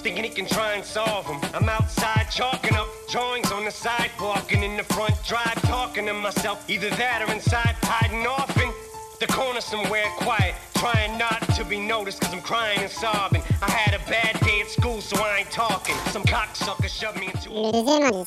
[0.00, 1.38] Thinking he can try and solve them.
[1.52, 6.14] I'm outside chalking up drawings on the sidewalk and in the front drive talking to
[6.14, 6.68] myself.
[6.70, 8.72] Either that or inside hiding off in
[9.20, 10.54] the corner somewhere quiet.
[10.74, 13.42] Trying not to be noticed cause I'm crying and sobbing.
[13.60, 15.94] I had a bad day at school so I ain't talking.
[16.06, 18.26] Some cocksucker shoved me into Le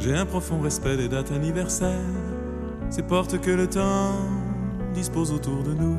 [0.00, 1.90] J'ai un profond respect des dates anniversaires,
[2.88, 4.14] ces portes que le temps
[4.94, 5.98] dispose autour de nous.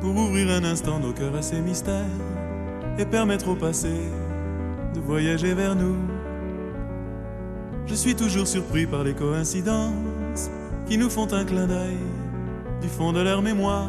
[0.00, 2.04] Pour ouvrir un instant nos cœurs à ces mystères
[2.98, 3.92] et permettre au passé
[4.94, 5.96] de voyager vers nous.
[7.86, 10.50] Je suis toujours surpris par les coïncidences
[10.86, 11.98] qui nous font un clin d'œil
[12.80, 13.88] du fond de leur mémoire.